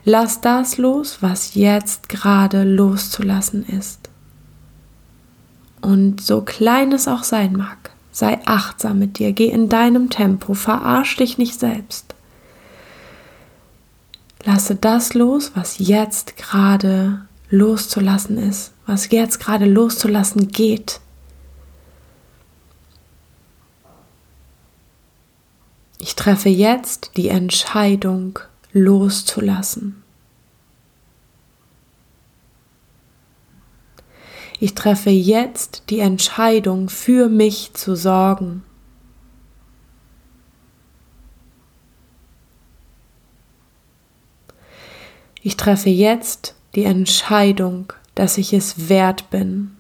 Lass 0.05 0.41
das 0.41 0.79
los, 0.79 1.19
was 1.21 1.55
jetzt 1.55 2.09
gerade 2.09 2.63
loszulassen 2.63 3.67
ist. 3.67 4.09
Und 5.81 6.21
so 6.21 6.43
klein 6.43 6.93
es 6.93 7.09
auch 7.09 7.25
sein 7.25 7.55
mag, 7.55 7.91
sei 8.13 8.39
achtsam 8.47 9.01
mit 9.01 9.19
dir, 9.19 9.33
geh 9.33 9.49
in 9.49 9.69
deinem 9.69 10.11
Tempo, 10.11 10.55
verarsch 10.55 11.17
dich 11.17 11.39
nicht 11.39 11.59
selbst. 11.59 12.12
Lasse 14.45 14.75
das 14.75 15.15
los, 15.15 15.53
was 15.55 15.79
jetzt 15.79 16.37
gerade 16.37 17.27
loszulassen 17.51 18.39
ist, 18.39 18.73
was 18.87 19.11
jetzt 19.11 19.39
gerade 19.39 19.67
loszulassen 19.67 20.49
geht. 20.49 21.01
Ich 26.01 26.17
treffe 26.17 26.49
jetzt 26.49 27.13
die 27.17 27.29
Entscheidung 27.29 28.41
loszulassen. 28.73 30.03
Ich 34.59 34.75
treffe 34.75 35.11
jetzt 35.11 35.85
die 35.91 36.01
Entscheidung 36.01 36.89
für 36.89 37.29
mich 37.29 37.75
zu 37.75 37.97
sorgen. 37.97 38.63
Ich 45.43 45.57
treffe 45.57 45.91
jetzt 45.91 46.55
die 46.77 46.85
Entscheidung, 46.85 47.93
dass 48.15 48.39
ich 48.39 48.53
es 48.53 48.89
wert 48.89 49.29
bin, 49.31 49.73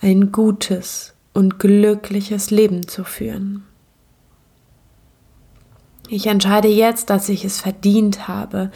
ein 0.00 0.32
gutes 0.32 1.14
und 1.32 1.58
glückliches 1.58 2.50
Leben 2.50 2.86
zu 2.86 3.04
führen. 3.04 3.64
Ich 6.08 6.26
entscheide 6.26 6.68
jetzt, 6.68 7.08
dass 7.08 7.30
ich 7.30 7.42
es 7.42 7.62
verdient 7.62 8.28
habe, 8.28 8.70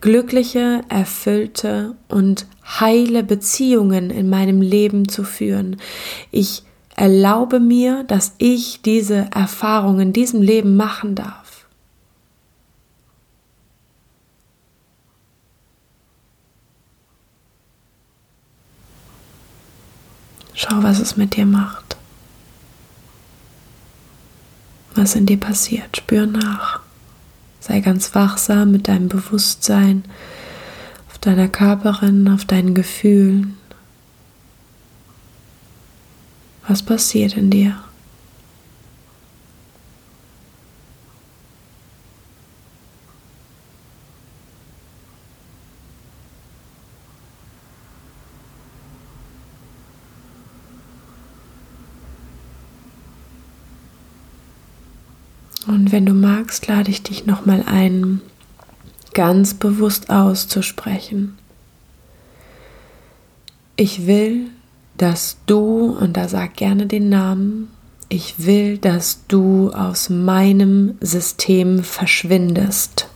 glückliche, 0.00 0.80
erfüllte 0.88 1.94
und 2.08 2.46
heile 2.80 3.22
Beziehungen 3.22 4.10
in 4.10 4.28
meinem 4.28 4.60
Leben 4.60 5.08
zu 5.08 5.22
führen. 5.22 5.76
Ich 6.32 6.64
erlaube 6.96 7.60
mir, 7.60 8.02
dass 8.04 8.34
ich 8.38 8.82
diese 8.82 9.28
Erfahrung 9.32 10.00
in 10.00 10.12
diesem 10.12 10.42
Leben 10.42 10.76
machen 10.76 11.14
darf. 11.14 11.49
Schau, 20.60 20.82
was 20.82 20.98
es 20.98 21.16
mit 21.16 21.36
dir 21.36 21.46
macht 21.46 21.90
was 25.00 25.14
in 25.14 25.26
dir 25.26 25.38
passiert. 25.38 25.96
Spür 25.96 26.26
nach. 26.26 26.80
Sei 27.60 27.80
ganz 27.80 28.14
wachsam 28.14 28.70
mit 28.70 28.88
deinem 28.88 29.08
Bewusstsein 29.08 30.04
auf 31.08 31.18
deiner 31.18 31.48
Körperin, 31.48 32.28
auf 32.28 32.44
deinen 32.44 32.74
Gefühlen. 32.74 33.56
Was 36.66 36.82
passiert 36.82 37.36
in 37.36 37.50
dir? 37.50 37.76
Und 55.66 55.92
wenn 55.92 56.06
du 56.06 56.14
magst, 56.14 56.66
lade 56.66 56.90
ich 56.90 57.02
dich 57.02 57.26
nochmal 57.26 57.64
ein, 57.66 58.20
ganz 59.14 59.54
bewusst 59.54 60.10
auszusprechen. 60.10 61.36
Ich 63.76 64.06
will, 64.06 64.48
dass 64.96 65.38
du, 65.46 65.96
und 65.98 66.16
da 66.16 66.28
sag 66.28 66.56
gerne 66.56 66.86
den 66.86 67.08
Namen, 67.08 67.68
ich 68.08 68.44
will, 68.44 68.78
dass 68.78 69.26
du 69.28 69.70
aus 69.70 70.10
meinem 70.10 70.96
System 71.00 71.84
verschwindest. 71.84 73.08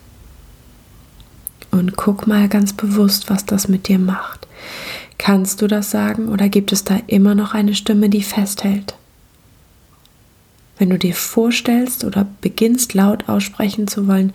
Und 1.71 1.97
guck 1.97 2.27
mal 2.27 2.49
ganz 2.49 2.73
bewusst, 2.73 3.29
was 3.29 3.45
das 3.45 3.69
mit 3.69 3.89
dir 3.89 3.99
macht. 3.99 4.47
Kannst 5.19 5.61
du 5.61 5.67
das 5.67 5.91
sagen 5.91 6.29
oder 6.29 6.49
gibt 6.49 6.73
es 6.73 6.85
da 6.85 7.01
immer 7.07 7.35
noch 7.35 7.55
eine 7.55 7.75
Stimme, 7.75 8.09
die 8.09 8.23
festhält? 8.23 8.95
Wenn 10.77 10.91
du 10.91 10.99
dir 10.99 11.15
vorstellst 11.15 12.05
oder 12.05 12.27
beginnst 12.41 12.95
laut 12.95 13.29
aussprechen 13.29 13.87
zu 13.87 14.09
wollen, 14.09 14.33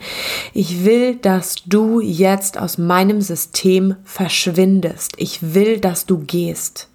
ich 0.54 0.84
will, 0.84 1.16
dass 1.16 1.56
du 1.66 2.00
jetzt 2.00 2.56
aus 2.56 2.78
meinem 2.78 3.20
System 3.20 3.96
verschwindest. 4.04 5.12
Ich 5.18 5.54
will, 5.54 5.78
dass 5.78 6.06
du 6.06 6.18
gehst. 6.18 6.88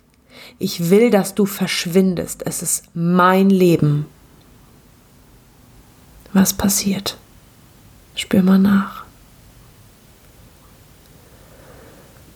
Ich 0.58 0.90
will, 0.90 1.12
dass 1.12 1.36
du 1.36 1.46
verschwindest. 1.46 2.46
Es 2.46 2.62
ist 2.62 2.86
mein 2.96 3.50
Leben. 3.50 4.08
Was 6.34 6.54
passiert? 6.54 7.18
Spür 8.16 8.42
mal 8.42 8.60
nach. 8.60 9.04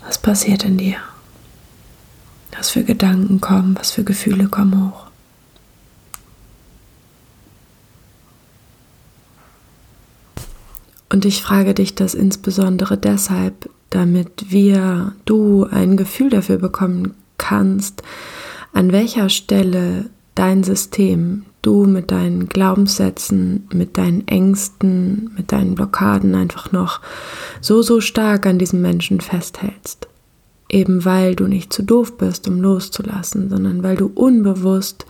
Was 0.05 0.17
passiert 0.17 0.63
in 0.63 0.77
dir? 0.77 0.97
Was 2.57 2.69
für 2.69 2.83
Gedanken 2.83 3.41
kommen, 3.41 3.75
was 3.77 3.91
für 3.91 4.03
Gefühle 4.03 4.47
kommen 4.47 4.91
hoch? 4.91 5.08
Und 11.11 11.25
ich 11.25 11.41
frage 11.41 11.73
dich 11.73 11.95
das 11.95 12.13
insbesondere 12.13 12.97
deshalb, 12.97 13.69
damit 13.89 14.45
wir, 14.49 15.13
du 15.25 15.65
ein 15.69 15.97
Gefühl 15.97 16.29
dafür 16.29 16.57
bekommen 16.57 17.15
kannst, 17.37 18.03
an 18.73 18.91
welcher 18.91 19.29
Stelle 19.29 20.09
dein 20.35 20.63
System, 20.63 21.45
du 21.63 21.85
mit 21.85 22.11
deinen 22.11 22.47
Glaubenssätzen, 22.47 23.67
mit 23.73 23.97
deinen 23.97 24.27
Ängsten, 24.27 25.31
mit 25.35 25.51
deinen 25.51 25.75
Blockaden 25.75 26.35
einfach 26.35 26.71
noch 26.71 27.01
so, 27.59 27.81
so 27.81 27.99
stark 27.99 28.45
an 28.45 28.59
diesem 28.59 28.81
Menschen 28.81 29.19
festhältst. 29.19 30.07
Eben 30.69 31.03
weil 31.03 31.33
du 31.33 31.47
nicht 31.47 31.73
zu 31.73 31.81
doof 31.81 32.17
bist, 32.17 32.47
um 32.47 32.61
loszulassen, 32.61 33.49
sondern 33.49 33.81
weil 33.81 33.97
du 33.97 34.11
unbewusst 34.13 35.07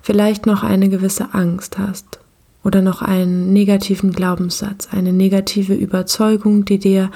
vielleicht 0.00 0.46
noch 0.46 0.62
eine 0.62 0.88
gewisse 0.88 1.34
Angst 1.34 1.76
hast 1.78 2.19
oder 2.62 2.82
noch 2.82 3.02
einen 3.02 3.52
negativen 3.52 4.12
Glaubenssatz, 4.12 4.88
eine 4.92 5.12
negative 5.12 5.74
Überzeugung, 5.74 6.64
die 6.64 6.78
dir 6.78 7.10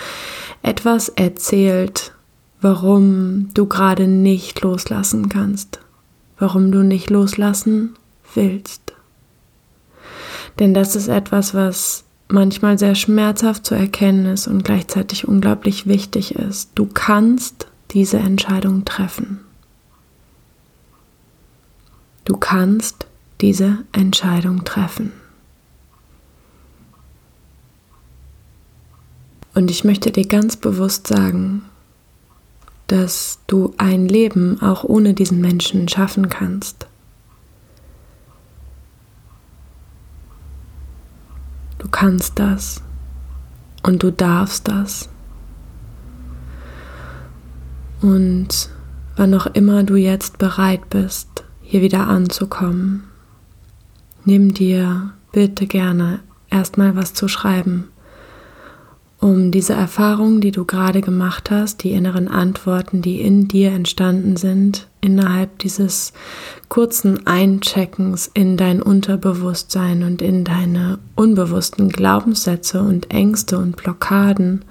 etwas 0.63 1.09
erzählt, 1.11 2.13
warum 2.61 3.51
du 3.53 3.67
gerade 3.67 4.09
nicht 4.09 4.63
loslassen 4.63 5.29
kannst, 5.29 5.81
warum 6.39 6.73
du 6.73 6.83
nicht 6.83 7.11
loslassen 7.11 7.95
willst. 8.35 8.95
Denn 10.59 10.73
das 10.73 10.97
ist 10.97 11.09
etwas, 11.09 11.53
was 11.55 12.05
manchmal 12.29 12.79
sehr 12.79 12.95
schmerzhaft 12.95 13.67
zu 13.67 13.75
erkennen 13.75 14.27
ist 14.27 14.47
und 14.47 14.65
gleichzeitig 14.65 15.29
unglaublich 15.29 15.87
wichtig 15.87 16.37
ist. 16.37 16.71
Du 16.75 16.87
kannst 16.87 17.67
diese 17.91 18.17
Entscheidung 18.19 18.85
treffen. 18.85 19.41
Du 22.25 22.39
kannst 22.39 23.07
diese 23.41 23.79
Entscheidung 23.93 24.65
treffen. 24.65 25.13
Und 29.55 29.71
ich 29.71 29.85
möchte 29.85 30.11
dir 30.11 30.27
ganz 30.27 30.57
bewusst 30.57 31.07
sagen, 31.07 31.63
dass 32.89 33.39
du 33.47 33.73
ein 33.79 34.09
Leben 34.09 34.61
auch 34.61 34.85
ohne 34.85 35.15
diesen 35.15 35.41
Menschen 35.41 35.89
schaffen 35.89 36.29
kannst. 36.29 36.87
Du 41.79 41.89
kannst 41.89 42.39
das 42.39 42.83
und 43.83 44.03
du 44.03 44.11
darfst 44.11 44.67
das. 44.67 45.09
Und 48.01 48.71
wann 49.17 49.35
auch 49.35 49.47
immer 49.47 49.85
du 49.85 49.95
jetzt 49.95 50.39
bereit 50.39 50.91
bist, 50.91 51.45
hier 51.63 51.81
wieder 51.81 52.09
anzukommen, 52.09 53.05
nimm 54.25 54.53
dir 54.53 55.13
bitte 55.33 55.67
gerne 55.67 56.21
erstmal 56.51 56.97
was 56.97 57.15
zu 57.15 57.29
schreiben 57.29 57.89
um 59.25 59.51
diese 59.51 59.73
Erfahrungen, 59.73 60.43
die 60.43 60.51
du 60.51 60.67
gerade 60.67 61.01
gemacht 61.01 61.51
hast, 61.51 61.83
die 61.83 61.93
inneren 61.93 62.29
Antworten, 62.29 63.01
die 63.01 63.23
in 63.23 63.49
dir 63.49 63.73
entstanden 63.73 64.37
sind, 64.37 64.87
innerhalb 65.01 65.61
dieses 65.61 66.13
kurzen 66.69 67.27
Eincheckens 67.27 68.31
in 68.35 68.59
dein 68.59 68.83
Unterbewusstsein 68.83 70.03
und 70.03 70.21
in 70.21 70.45
deine 70.45 70.99
unbewussten 71.15 71.89
Glaubenssätze 71.89 72.83
und 72.83 73.13
Ängste 73.13 73.57
und 73.57 73.77
Blockaden, 73.77 74.67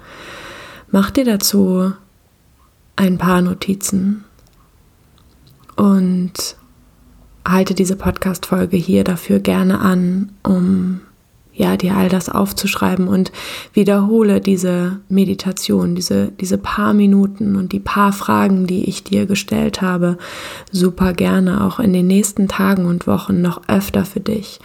mach 0.92 1.10
dir 1.10 1.24
dazu 1.24 1.92
ein 2.94 3.18
paar 3.18 3.42
Notizen 3.42 4.22
und 5.74 6.54
halte 7.44 7.74
diese 7.74 7.96
Podcast-Folge 7.96 8.76
hier 8.76 9.02
dafür 9.02 9.40
gerne 9.40 9.80
an, 9.80 10.30
um 10.44 11.00
ja, 11.54 11.76
dir 11.76 11.96
all 11.96 12.08
das 12.08 12.28
aufzuschreiben 12.28 13.06
und 13.06 13.30
wiederhole 13.72 14.40
diese 14.40 14.98
Meditation, 15.08 15.94
diese, 15.94 16.32
diese 16.40 16.58
paar 16.58 16.94
Minuten 16.94 17.54
und 17.54 17.72
die 17.72 17.80
paar 17.80 18.12
Fragen, 18.12 18.66
die 18.66 18.84
ich 18.84 19.04
dir 19.04 19.26
gestellt 19.26 19.80
habe, 19.80 20.18
super 20.72 21.12
gerne 21.12 21.64
auch 21.64 21.78
in 21.78 21.92
den 21.92 22.08
nächsten 22.08 22.48
Tagen 22.48 22.86
und 22.86 23.06
Wochen 23.06 23.40
noch 23.40 23.68
öfter 23.68 24.04
für 24.04 24.20
dich. 24.20 24.58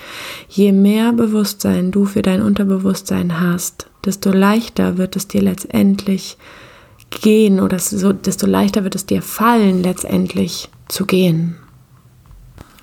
Je 0.48 0.72
mehr 0.72 1.14
Bewusstsein 1.14 1.92
du 1.92 2.06
für 2.06 2.24
dein 2.24 2.42
Unterbewusstsein 2.42 3.40
hast, 3.40 3.88
desto 4.04 4.32
leichter 4.32 4.98
wird 4.98 5.16
es 5.16 5.28
dir 5.28 5.44
letztendlich 5.44 6.38
gehen 7.12 7.60
oder 7.60 7.78
so, 7.78 8.14
desto 8.14 8.48
leichter 8.48 8.84
wird 8.84 8.96
es 8.96 9.06
dir 9.06 9.22
fallen, 9.22 9.84
letztendlich 9.84 10.70
zu 10.88 11.06
gehen. 11.06 11.56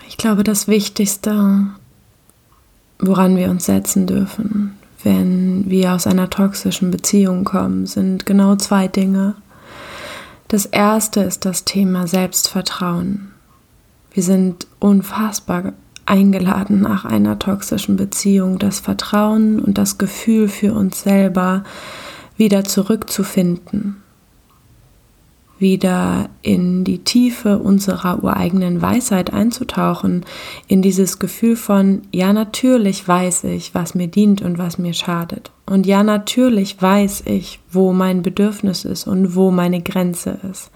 Ich 0.09 0.17
glaube, 0.17 0.45
das 0.45 0.69
Wichtigste 0.69 1.67
woran 2.99 3.37
wir 3.37 3.51
uns 3.51 3.67
setzen 3.67 4.07
dürfen, 4.07 4.77
wenn 5.03 5.69
wir 5.69 5.93
aus 5.93 6.07
einer 6.07 6.31
toxischen 6.31 6.91
Beziehung 6.91 7.45
kommen, 7.45 7.87
sind 7.87 8.27
genau 8.27 8.57
zwei 8.57 8.89
Dinge. 8.89 9.35
Das 10.49 10.67
erste 10.67 11.21
ist 11.21 11.45
das 11.45 11.65
Thema 11.65 12.07
Selbstvertrauen. 12.07 13.33
Wir 14.13 14.23
sind 14.23 14.67
unfassbar 14.79 15.75
eingeladen 16.07 16.81
nach 16.81 17.05
einer 17.05 17.39
toxischen 17.39 17.97
Beziehung, 17.97 18.59
das 18.59 18.81
Vertrauen 18.81 19.61
und 19.61 19.77
das 19.77 19.99
Gefühl 19.99 20.49
für 20.49 20.73
uns 20.73 21.03
selber 21.03 21.65
wieder 22.37 22.65
zurückzufinden 22.65 24.03
wieder 25.59 26.29
in 26.43 26.85
die 26.85 26.99
Tiefe 26.99 27.59
unserer 27.59 28.23
ureigenen 28.23 28.83
Weisheit 28.83 29.33
einzutauchen, 29.33 30.25
in 30.69 30.83
dieses 30.83 31.19
Gefühl 31.19 31.57
von, 31.57 32.03
ja 32.13 32.33
natürlich 32.33 33.07
weiß 33.07 33.45
ich, 33.45 33.75
was 33.75 33.95
mir 33.95 34.09
dient 34.09 34.43
und 34.43 34.59
was 34.59 34.79
mir 34.79 34.93
schadet. 34.93 35.51
Und 35.65 35.87
ja 35.87 36.03
natürlich 36.03 36.81
weiß 36.81 37.23
ich, 37.27 37.61
wo 37.71 37.93
mein 37.93 38.23
Bedürfnis 38.23 38.85
ist 38.85 39.07
und 39.07 39.35
wo 39.35 39.51
meine 39.51 39.83
Grenze 39.83 40.39
ist. 40.51 40.71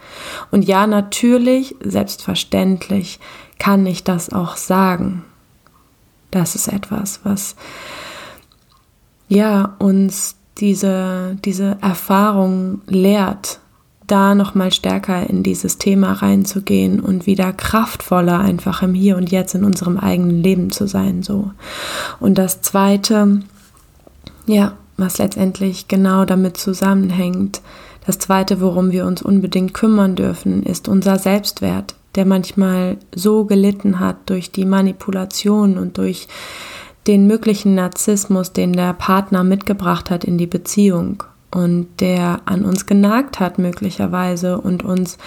Und 0.51 0.63
ja 0.63 0.87
natürlich, 0.87 1.77
selbstverständlich, 1.83 3.21
kann 3.59 3.87
ich 3.87 4.03
das 4.03 4.33
auch 4.33 4.57
sagen. 4.57 5.25
Das 6.31 6.55
ist 6.55 6.69
etwas, 6.69 7.21
was 7.25 7.57
ja 9.29 9.77
uns 9.79 10.37
diese, 10.59 11.37
diese 11.45 11.79
Erfahrung 11.81 12.83
lehrt, 12.87 13.61
da 14.11 14.35
noch 14.35 14.55
mal 14.55 14.73
stärker 14.73 15.29
in 15.29 15.43
dieses 15.43 15.79
Thema 15.79 16.13
reinzugehen 16.13 17.01
und 17.01 17.27
wieder 17.27 17.53
kraftvoller 17.53 18.39
einfach 18.39 18.83
im 18.83 18.95
Hier 18.95 19.17
und 19.17 19.31
Jetzt 19.31 19.55
in 19.55 19.65
unserem 19.65 19.97
eigenen 19.97 20.43
Leben 20.43 20.71
zu 20.71 20.87
sein 20.87 21.23
so. 21.23 21.51
Und 22.19 22.39
das 22.39 22.61
zweite 22.63 23.41
ja, 24.51 24.73
was 24.97 25.19
letztendlich 25.19 25.89
genau 25.89 26.25
damit 26.25 26.57
zusammenhängt, 26.57 27.63
das 28.07 28.19
zweite, 28.19 28.61
worum 28.61 28.91
wir 28.91 29.07
uns 29.07 29.23
unbedingt 29.23 29.75
kümmern 29.75 30.17
dürfen, 30.17 30.63
ist 30.63 30.89
unser 30.89 31.19
Selbstwert, 31.19 31.95
der 32.15 32.27
manchmal 32.27 32.97
so 33.15 33.45
gelitten 33.45 34.01
hat 34.01 34.17
durch 34.27 34.51
die 34.51 34.65
Manipulation 34.65 35.79
und 35.79 35.99
durch 35.99 36.27
den 37.07 37.27
möglichen 37.27 37.75
Narzissmus, 37.75 38.53
den 38.53 38.73
der 38.73 38.93
Partner 38.93 39.45
mitgebracht 39.45 40.11
hat 40.11 40.25
in 40.25 40.39
die 40.39 40.47
Beziehung 40.47 41.23
und 41.51 41.89
der 42.01 42.43
an 42.45 42.65
uns 42.65 42.87
genagt 42.87 43.41
hat 43.41 43.59
möglicherweise 43.59 44.61
und 44.61 44.85
uns 44.85 45.19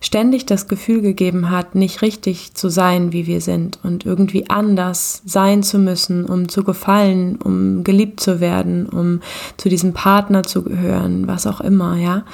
ständig 0.00 0.46
das 0.46 0.68
Gefühl 0.68 1.02
gegeben 1.02 1.50
hat, 1.50 1.74
nicht 1.74 2.02
richtig 2.02 2.54
zu 2.54 2.68
sein, 2.68 3.12
wie 3.12 3.26
wir 3.26 3.40
sind 3.40 3.80
und 3.82 4.06
irgendwie 4.06 4.48
anders 4.48 5.22
sein 5.24 5.62
zu 5.62 5.78
müssen, 5.78 6.24
um 6.24 6.48
zu 6.48 6.62
gefallen, 6.62 7.36
um 7.36 7.84
geliebt 7.84 8.20
zu 8.20 8.40
werden, 8.40 8.86
um 8.86 9.20
zu 9.56 9.68
diesem 9.68 9.94
Partner 9.94 10.44
zu 10.44 10.62
gehören, 10.62 11.26
was 11.26 11.46
auch 11.46 11.60
immer, 11.60 11.96
ja. 11.96 12.24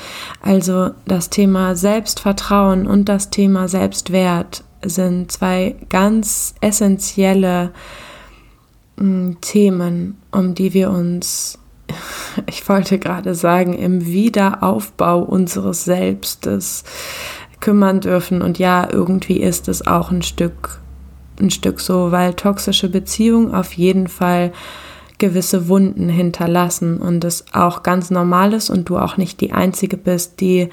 Also 0.42 0.90
das 1.07 1.31
Thema 1.31 1.75
Selbstvertrauen 1.75 2.87
und 2.87 3.09
das 3.09 3.31
Thema 3.31 3.68
Selbstwert 3.68 4.62
sind 4.85 5.33
zwei 5.33 5.77
ganz 5.88 6.55
essentielle 6.61 7.70
mm, 8.97 9.33
Themen, 9.40 10.18
um 10.31 10.55
die 10.55 10.75
wir 10.75 10.90
uns 10.90 11.59
ich 12.47 12.68
wollte 12.68 12.99
gerade 12.99 13.35
sagen, 13.35 13.75
im 13.75 14.07
Wiederaufbau 14.07 15.20
unseres 15.20 15.85
Selbstes 15.85 16.85
kümmern 17.61 18.01
dürfen. 18.01 18.42
Und 18.42 18.59
ja, 18.59 18.88
irgendwie 18.90 19.40
ist 19.40 19.68
es 19.68 19.87
auch 19.87 20.11
ein 20.11 20.23
Stück, 20.23 20.81
ein 21.40 21.51
Stück 21.51 21.81
so, 21.81 22.12
weil 22.12 22.35
toxische 22.35 22.88
Beziehungen 22.88 23.55
auf 23.55 23.73
jeden 23.73 24.09
Fall 24.09 24.53
gewisse 25.18 25.68
Wunden 25.68 26.09
hinterlassen 26.09 26.99
und 26.99 27.25
es 27.25 27.47
auch 27.55 27.83
ganz 27.83 28.11
normal 28.11 28.53
ist 28.53 28.68
und 28.68 28.88
du 28.88 28.99
auch 28.99 29.16
nicht 29.16 29.40
die 29.40 29.53
Einzige 29.53 29.97
bist, 29.97 30.40
die 30.40 30.68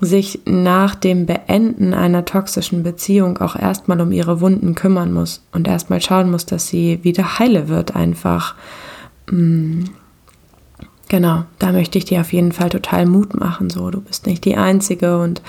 sich 0.00 0.40
nach 0.44 0.94
dem 0.94 1.26
Beenden 1.26 1.94
einer 1.94 2.24
toxischen 2.24 2.82
Beziehung 2.82 3.38
auch 3.38 3.56
erstmal 3.56 4.00
um 4.00 4.12
ihre 4.12 4.40
Wunden 4.40 4.74
kümmern 4.74 5.12
muss 5.12 5.44
und 5.52 5.68
erstmal 5.68 6.00
schauen 6.00 6.30
muss, 6.30 6.46
dass 6.46 6.66
sie 6.66 7.00
wieder 7.02 7.38
heile 7.38 7.68
wird 7.68 7.94
einfach. 7.94 8.54
Mm. 9.30 9.84
Genau, 11.08 11.44
da 11.58 11.72
möchte 11.72 11.98
ich 11.98 12.06
dir 12.06 12.20
auf 12.20 12.32
jeden 12.32 12.52
Fall 12.52 12.70
total 12.70 13.06
Mut 13.06 13.38
machen. 13.38 13.70
So, 13.70 13.90
du 13.90 14.00
bist 14.00 14.26
nicht 14.26 14.44
die 14.44 14.56
Einzige 14.56 15.18
und 15.18 15.42